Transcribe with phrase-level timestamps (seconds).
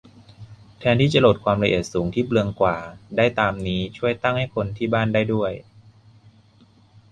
[0.79, 2.75] แทนที่จะโหลดความละเอียดสูงที่เปลืองกว่า
[3.17, 5.51] ได้ตามนี้ ช่วยตั้งให้คนที่บ้านได้ด้วย